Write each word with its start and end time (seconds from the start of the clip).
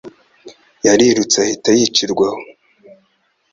Yarirutse 0.85 1.35
ahita 1.43 1.69
yicirwa 1.77 2.25
aho. 2.29 2.41